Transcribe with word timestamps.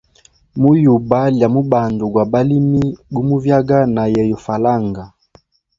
Mu 0.59 0.71
yuba 0.83 1.19
lya 1.35 1.47
mubandu 1.53 2.03
gwa 2.13 2.23
balimi, 2.31 2.85
gu 3.13 3.21
muvyaga 3.27 3.77
na 3.95 4.03
yeyo 4.13 4.37
falanga. 4.45 5.03